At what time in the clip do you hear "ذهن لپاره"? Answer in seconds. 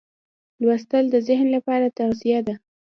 1.27-1.93